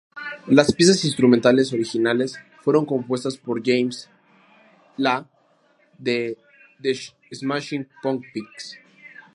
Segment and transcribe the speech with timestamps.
[0.47, 4.09] Las pistas instrumentales originales fueron compuestas por James
[4.97, 5.27] Iha
[5.99, 6.39] de
[6.81, 6.95] The
[7.31, 8.79] Smashing Pumpkins.